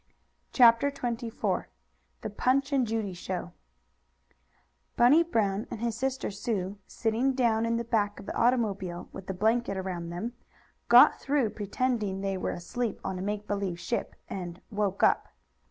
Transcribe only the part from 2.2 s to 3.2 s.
THE PUNCH AND JUDY